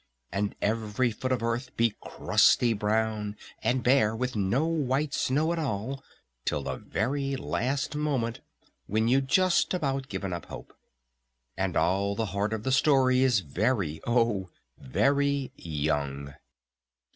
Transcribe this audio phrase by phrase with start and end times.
[0.31, 5.59] And every foot of earth be crusty brown and bare with no white snow at
[5.59, 6.03] all
[6.43, 8.41] till the very last moment
[8.87, 10.73] when you'd just about given up hope!
[11.55, 16.33] And all the heart of the story is very, oh very young!